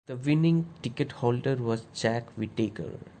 [0.07, 2.93] The winning ticketholder was Jack Whittaker.